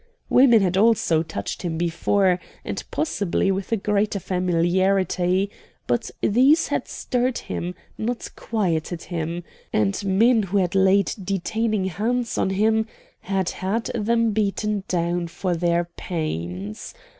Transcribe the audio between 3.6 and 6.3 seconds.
a greater familiarity; but